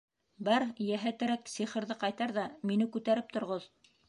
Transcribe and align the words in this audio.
Бар, 0.45 0.63
йәһәтерәк, 0.85 1.45
сихырҙы 1.57 1.99
ҡайтар 2.05 2.35
ҙа 2.39 2.47
мине 2.71 2.89
күтәреп 2.97 3.33
торғоҙ. 3.39 3.71